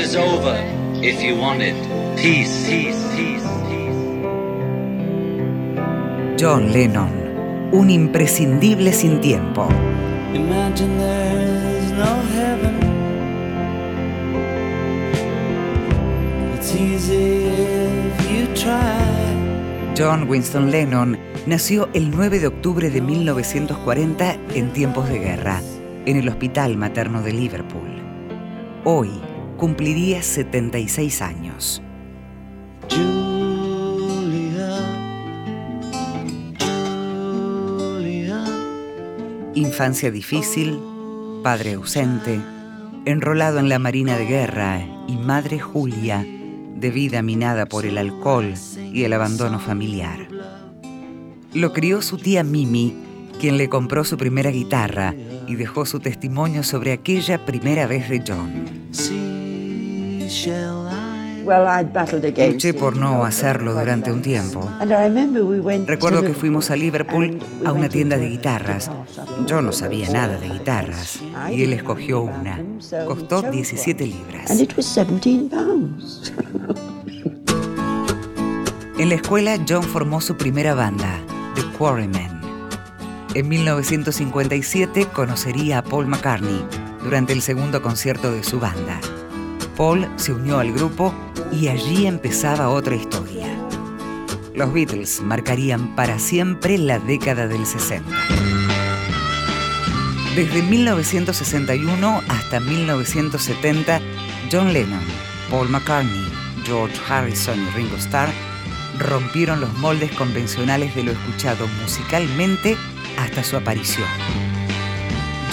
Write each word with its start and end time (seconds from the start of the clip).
is 0.00 0.16
over 0.16 0.56
if 1.02 1.22
you 1.22 1.36
want 1.36 1.60
it. 1.60 1.76
Peace, 2.16 2.66
peace, 2.66 2.96
peace, 3.14 3.44
John 6.38 6.72
Lennon, 6.72 7.70
un 7.72 7.90
imprescindible 7.90 8.92
sin 8.92 9.20
tiempo. 9.20 9.68
Imagine 10.32 10.96
there's 10.98 11.92
no 11.92 12.22
heaven. 12.34 12.76
It's 16.54 16.74
easy 16.74 17.44
if 17.44 18.30
you 18.30 18.46
try. 18.54 19.94
John 19.94 20.28
Winston 20.28 20.70
Lennon 20.70 21.18
nació 21.46 21.90
el 21.92 22.10
9 22.10 22.38
de 22.38 22.46
octubre 22.46 22.88
de 22.88 23.02
1940 23.02 24.38
en 24.54 24.72
tiempos 24.72 25.10
de 25.10 25.18
guerra, 25.18 25.60
en 26.06 26.16
el 26.16 26.28
Hospital 26.30 26.78
Materno 26.78 27.22
de 27.22 27.34
Liverpool. 27.34 27.90
Hoy 28.84 29.10
cumpliría 29.60 30.22
76 30.22 31.20
años. 31.20 31.82
Julia, 32.88 34.48
Julia. 36.58 38.42
Infancia 39.54 40.10
difícil, 40.10 40.80
padre 41.42 41.74
ausente, 41.74 42.40
enrolado 43.04 43.58
en 43.58 43.68
la 43.68 43.78
Marina 43.78 44.16
de 44.16 44.24
Guerra 44.24 44.80
y 45.06 45.18
madre 45.18 45.58
Julia, 45.58 46.24
de 46.76 46.90
vida 46.90 47.20
minada 47.20 47.66
por 47.66 47.84
el 47.84 47.98
alcohol 47.98 48.54
y 48.94 49.04
el 49.04 49.12
abandono 49.12 49.60
familiar. 49.60 50.26
Lo 51.52 51.74
crió 51.74 52.00
su 52.00 52.16
tía 52.16 52.42
Mimi, 52.44 52.96
quien 53.38 53.58
le 53.58 53.68
compró 53.68 54.04
su 54.04 54.16
primera 54.16 54.50
guitarra 54.50 55.14
y 55.46 55.56
dejó 55.56 55.84
su 55.84 56.00
testimonio 56.00 56.62
sobre 56.62 56.92
aquella 56.92 57.44
primera 57.44 57.86
vez 57.86 58.08
de 58.08 58.24
John. 58.26 58.88
Luché 62.52 62.74
por 62.74 62.96
no 62.96 63.24
hacerlo 63.24 63.74
durante 63.74 64.12
un 64.12 64.22
tiempo. 64.22 64.68
And 64.80 64.92
I 64.92 65.08
remember 65.08 65.42
we 65.42 65.60
went 65.60 65.88
Recuerdo 65.88 66.20
to 66.20 66.28
que 66.28 66.34
fuimos 66.34 66.70
a 66.70 66.76
Liverpool 66.76 67.24
and 67.24 67.42
we 67.42 67.66
a 67.66 67.72
una 67.72 67.80
went 67.80 67.84
to 67.86 67.92
tienda 67.92 68.16
de 68.16 68.28
guitarras. 68.28 68.88
guitar 68.88 69.26
shop. 69.26 69.46
Yo 69.46 69.62
no 69.62 69.72
sabía 69.72 70.08
nada 70.10 70.38
de 70.38 70.48
guitarras 70.48 71.20
y 71.50 71.64
él 71.64 71.72
escogió 71.72 72.20
una. 72.20 72.62
Costó 73.06 73.42
17 73.42 74.06
libras. 74.06 74.50
And 74.50 74.60
it 74.60 74.76
was 74.76 74.86
17 74.94 75.48
pounds. 75.48 76.32
En 78.98 79.08
la 79.08 79.14
escuela, 79.14 79.56
John 79.66 79.82
formó 79.82 80.20
su 80.20 80.36
primera 80.36 80.74
banda, 80.74 81.18
The 81.54 81.62
Quarrymen. 81.78 82.38
En 83.34 83.48
1957 83.48 85.06
conocería 85.06 85.78
a 85.78 85.82
Paul 85.82 86.06
McCartney 86.06 86.64
durante 87.02 87.32
el 87.32 87.40
segundo 87.40 87.80
concierto 87.80 88.30
de 88.30 88.44
su 88.44 88.60
banda. 88.60 89.00
Paul 89.80 90.06
se 90.16 90.34
unió 90.34 90.58
al 90.58 90.74
grupo 90.74 91.14
y 91.50 91.68
allí 91.68 92.06
empezaba 92.06 92.68
otra 92.68 92.96
historia. 92.96 93.46
Los 94.54 94.74
Beatles 94.74 95.22
marcarían 95.22 95.96
para 95.96 96.18
siempre 96.18 96.76
la 96.76 96.98
década 96.98 97.48
del 97.48 97.64
60. 97.64 98.04
Desde 100.36 100.60
1961 100.60 102.20
hasta 102.28 102.60
1970, 102.60 104.02
John 104.52 104.74
Lennon, 104.74 105.00
Paul 105.50 105.70
McCartney, 105.70 106.28
George 106.66 107.00
Harrison 107.08 107.58
y 107.58 107.70
Ringo 107.70 107.96
Starr 107.96 108.28
rompieron 108.98 109.62
los 109.62 109.72
moldes 109.78 110.12
convencionales 110.12 110.94
de 110.94 111.04
lo 111.04 111.12
escuchado 111.12 111.66
musicalmente 111.80 112.76
hasta 113.18 113.42
su 113.42 113.56
aparición. 113.56 114.08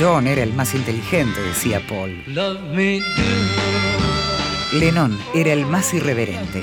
John 0.00 0.26
era 0.26 0.42
el 0.42 0.52
más 0.52 0.74
inteligente, 0.74 1.40
decía 1.42 1.80
Paul. 1.86 2.24
Love 2.26 2.60
me. 2.74 3.00
Lennon 4.78 5.18
era 5.34 5.52
el 5.52 5.64
más 5.64 5.94
irreverente. 5.94 6.62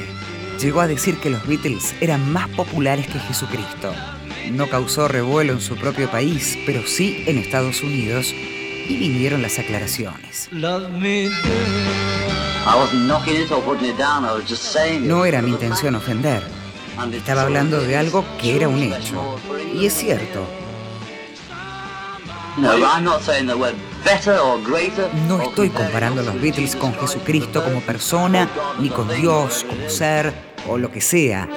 Llegó 0.59 0.81
a 0.81 0.87
decir 0.87 1.17
que 1.17 1.29
los 1.29 1.45
Beatles 1.47 1.95
eran 1.99 2.31
más 2.31 2.47
populares 2.49 3.07
que 3.07 3.19
Jesucristo. 3.19 3.93
No 4.51 4.69
causó 4.69 5.07
revuelo 5.07 5.53
en 5.53 5.61
su 5.61 5.75
propio 5.75 6.09
país, 6.09 6.57
pero 6.65 6.85
sí 6.85 7.23
en 7.25 7.37
Estados 7.37 7.81
Unidos, 7.81 8.33
y 8.87 8.97
vinieron 8.97 9.41
las 9.41 9.57
aclaraciones. 9.57 10.49
Love 10.51 10.89
me 10.91 11.25
do. 11.25 11.31
I 12.65 12.75
wasn't 12.77 13.07
knocking 13.07 13.41
it 13.41 13.51
or 13.51 13.61
putting 13.63 13.89
it 13.89 13.97
down, 13.97 14.23
I 14.23 14.33
was 14.33 14.47
just 14.47 14.63
saying 14.63 15.03
it. 15.03 15.09
No 15.09 15.25
era 15.25 15.41
mi 15.41 15.49
intención 15.49 15.95
ofender. 15.95 16.43
Estaba 17.13 17.41
hablando 17.41 17.81
de 17.81 17.97
algo 17.97 18.23
que 18.39 18.55
era 18.55 18.67
un 18.67 18.81
hecho. 18.83 19.39
Y 19.73 19.87
es 19.87 19.93
cierto, 19.93 20.45
greater. 24.63 25.09
no 25.27 25.35
or 25.35 25.43
estoy 25.43 25.69
comparando 25.69 26.21
a 26.21 26.23
los 26.23 26.39
Beatles 26.39 26.75
con 26.75 26.93
Jesucristo 26.93 27.63
como 27.63 27.81
persona, 27.81 28.47
ni 28.79 28.89
con 28.89 29.07
Dios 29.09 29.65
como 29.67 29.89
ser, 29.89 30.33
o 30.67 30.77
lo 30.77 30.91
que 30.91 31.01
sea. 31.01 31.47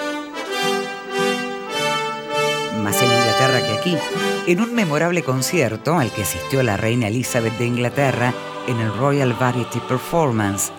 Más 2.83 3.03
en 3.03 3.11
Inglaterra 3.11 3.61
que 3.61 3.79
aquí. 3.79 3.99
En 4.47 4.61
un 4.61 4.75
memorable 4.75 5.23
concierto 5.23 5.99
al 5.99 6.11
que 6.12 6.23
asistió 6.23 6.62
la 6.62 6.77
reina 6.77 7.09
Elizabeth 7.09 7.59
de 7.59 7.67
Inglaterra 7.67 8.33
en 8.67 8.79
el 8.81 8.97
Royal 8.97 9.33
Variety 9.35 9.81
Performance, 9.81 10.73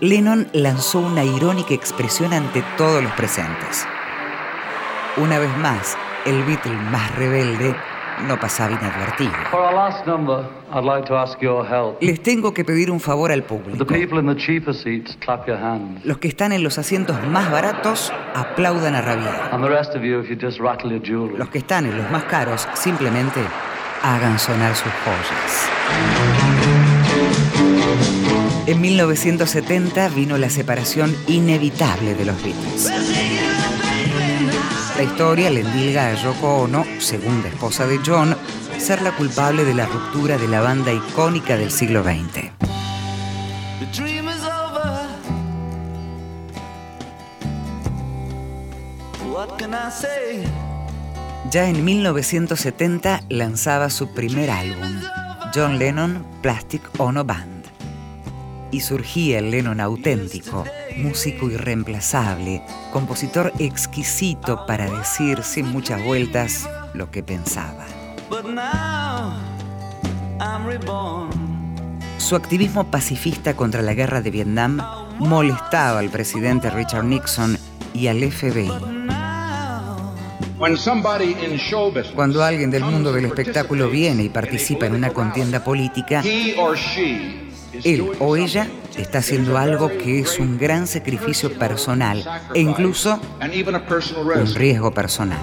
Lennon 0.00 0.48
lanzó 0.52 1.00
una 1.00 1.24
irónica 1.24 1.74
expresión 1.74 2.32
ante 2.32 2.62
todos 2.76 3.02
los 3.02 3.12
presentes. 3.12 3.86
Una 5.16 5.38
vez 5.38 5.56
más, 5.56 5.96
el 6.26 6.44
Beatle 6.44 6.74
más 6.74 7.12
rebelde 7.16 7.74
no 8.26 8.38
pasaba 8.38 8.72
inadvertido. 8.72 9.30
For 9.50 9.60
our 9.60 9.74
last 9.74 10.06
number, 10.06 10.44
I'd 10.72 10.84
like 10.84 11.06
to 11.08 11.16
ask 11.16 11.40
your 11.40 11.66
help. 11.66 12.02
Les 12.02 12.22
tengo 12.22 12.52
que 12.52 12.64
pedir 12.64 12.90
un 12.90 13.00
favor 13.00 13.30
al 13.32 13.42
The 13.42 13.48
público. 13.48 13.86
people 13.86 14.18
in 14.18 14.26
the 14.26 14.36
cheaper 14.36 14.74
seats, 14.74 15.16
clap 15.24 15.46
your 15.46 15.56
hands. 15.58 16.04
Los 16.04 16.18
que 16.18 16.28
están 16.28 16.52
en 16.52 16.62
los 16.62 16.78
asientos 16.78 17.16
más 17.26 17.50
baratos 17.50 18.12
aplaudan 18.34 18.94
a 18.94 19.02
rabiar. 19.02 19.50
Los 21.36 21.48
que 21.50 21.58
están 21.58 21.86
en 21.86 21.96
los 21.96 22.10
más 22.10 22.24
caros 22.24 22.68
simplemente 22.74 23.40
hagan 24.02 24.38
sonar 24.38 24.74
sus 24.74 24.92
joyas. 25.04 25.68
En 28.66 28.80
1970 28.80 30.08
vino 30.10 30.36
la 30.36 30.50
separación 30.50 31.14
inevitable 31.26 32.14
de 32.14 32.24
los 32.26 32.36
Beatles. 32.42 33.77
La 34.98 35.04
historia 35.04 35.48
le 35.48 35.60
endilga 35.60 36.08
a 36.08 36.14
Yoko 36.14 36.62
Ono, 36.62 36.84
segunda 36.98 37.46
esposa 37.46 37.86
de 37.86 38.00
John, 38.04 38.36
ser 38.78 39.00
la 39.00 39.12
culpable 39.12 39.64
de 39.64 39.72
la 39.72 39.86
ruptura 39.86 40.36
de 40.36 40.48
la 40.48 40.60
banda 40.60 40.92
icónica 40.92 41.56
del 41.56 41.70
siglo 41.70 42.02
XX. 42.02 42.50
Ya 51.52 51.68
en 51.68 51.84
1970 51.84 53.22
lanzaba 53.28 53.90
su 53.90 54.12
primer 54.12 54.50
álbum, 54.50 55.00
John 55.54 55.78
Lennon 55.78 56.26
Plastic 56.42 56.82
Ono 56.98 57.24
Band. 57.24 57.57
Y 58.70 58.80
surgía 58.80 59.38
el 59.38 59.50
Lennon 59.50 59.80
auténtico, 59.80 60.64
músico 60.96 61.50
irreemplazable, 61.50 62.62
compositor 62.92 63.52
exquisito 63.58 64.66
para 64.66 64.90
decir 64.90 65.42
sin 65.42 65.68
muchas 65.68 66.04
vueltas 66.04 66.68
lo 66.94 67.10
que 67.10 67.22
pensaba. 67.22 67.86
Su 72.18 72.36
activismo 72.36 72.90
pacifista 72.90 73.54
contra 73.54 73.80
la 73.80 73.94
guerra 73.94 74.20
de 74.20 74.30
Vietnam 74.30 74.82
molestaba 75.18 76.00
al 76.00 76.10
presidente 76.10 76.68
Richard 76.68 77.04
Nixon 77.04 77.58
y 77.94 78.08
al 78.08 78.20
FBI. 78.20 78.70
Cuando 82.14 82.42
alguien 82.42 82.70
del 82.70 82.84
mundo 82.84 83.12
del 83.12 83.26
espectáculo 83.26 83.88
viene 83.88 84.24
y 84.24 84.28
participa 84.28 84.86
en 84.86 84.94
una 84.94 85.10
contienda 85.10 85.62
política, 85.62 86.22
él 87.84 88.10
o 88.18 88.36
ella 88.36 88.68
está 88.96 89.18
haciendo 89.18 89.58
algo 89.58 89.88
que 89.88 90.20
es 90.20 90.38
un 90.38 90.58
gran 90.58 90.86
sacrificio 90.86 91.56
personal 91.58 92.24
e 92.54 92.60
incluso 92.60 93.20
un 93.40 94.54
riesgo 94.54 94.92
personal. 94.92 95.38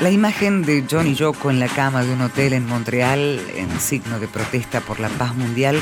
La 0.00 0.10
imagen 0.10 0.62
de 0.62 0.84
John 0.90 1.06
y 1.06 1.14
Yoko 1.14 1.50
en 1.50 1.60
la 1.60 1.68
cama 1.68 2.04
de 2.04 2.12
un 2.12 2.20
hotel 2.20 2.52
en 2.52 2.66
Montreal, 2.66 3.40
en 3.54 3.80
signo 3.80 4.18
de 4.18 4.28
protesta 4.28 4.80
por 4.80 5.00
la 5.00 5.08
paz 5.08 5.34
mundial, 5.34 5.80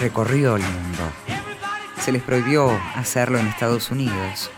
recorrió 0.00 0.56
el 0.56 0.62
mundo. 0.62 1.02
Se 2.00 2.10
les 2.10 2.22
prohibió 2.22 2.70
hacerlo 2.96 3.38
en 3.38 3.46
Estados 3.46 3.90
Unidos. 3.90 4.50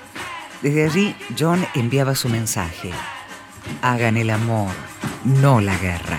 Desde 0.62 0.85
allí, 0.85 1.17
John 1.38 1.67
enviaba 1.75 2.15
su 2.15 2.29
mensaje. 2.29 2.91
Hagan 3.83 4.17
el 4.17 4.31
amor, 4.31 4.73
no 5.25 5.61
la 5.61 5.77
guerra. 5.77 6.19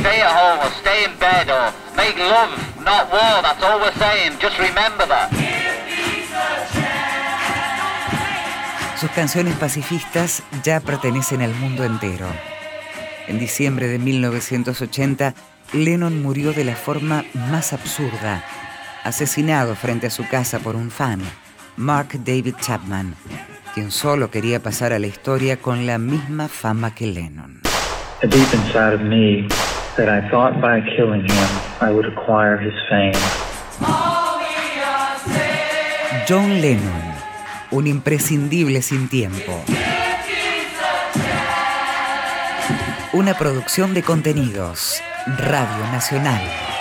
Stay 0.00 0.20
at 0.20 0.32
home 0.32 0.58
or 0.60 0.70
stay 0.80 1.04
in 1.04 1.16
bed 1.18 1.48
or 1.48 1.72
make 1.96 2.18
love, 2.18 2.50
not 2.84 3.10
war. 3.12 3.42
That's 3.42 3.62
all 3.62 3.78
we're 3.78 3.92
saying. 3.98 4.38
Just 4.40 4.58
remember 4.58 5.06
that. 5.06 5.30
Sus 8.96 9.10
canciones 9.10 9.56
pacifistas 9.56 10.42
ya 10.62 10.80
pertenecen 10.80 11.42
al 11.42 11.54
mundo 11.54 11.84
entero. 11.84 12.26
En 13.26 13.38
diciembre 13.38 13.88
de 13.88 13.98
1980, 13.98 15.34
Lennon 15.72 16.22
murió 16.22 16.52
de 16.52 16.64
la 16.64 16.76
forma 16.76 17.24
más 17.34 17.72
absurda, 17.72 18.44
asesinado 19.04 19.74
frente 19.74 20.06
a 20.06 20.10
su 20.10 20.26
casa 20.28 20.58
por 20.58 20.76
un 20.76 20.90
fan, 20.90 21.20
Mark 21.76 22.10
David 22.24 22.54
Chapman, 22.60 23.16
quien 23.74 23.90
solo 23.90 24.30
quería 24.30 24.60
pasar 24.60 24.92
a 24.92 24.98
la 24.98 25.06
historia 25.06 25.56
con 25.56 25.86
la 25.86 25.98
misma 25.98 26.48
fama 26.48 26.94
que 26.94 27.06
Lennon. 27.06 27.60
John 36.28 36.60
Lennon, 36.60 37.14
un 37.70 37.86
imprescindible 37.86 38.80
sin 38.82 39.08
tiempo. 39.08 39.64
Una 43.12 43.34
producción 43.34 43.92
de 43.92 44.02
contenidos, 44.02 45.02
Radio 45.26 45.84
Nacional. 45.92 46.71